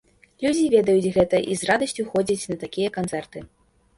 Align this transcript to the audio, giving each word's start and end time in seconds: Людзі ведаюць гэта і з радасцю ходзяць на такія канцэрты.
Людзі 0.43 0.63
ведаюць 0.75 1.11
гэта 1.17 1.41
і 1.51 1.57
з 1.59 1.69
радасцю 1.69 2.07
ходзяць 2.13 2.49
на 2.53 2.57
такія 2.65 2.89
канцэрты. 2.99 3.45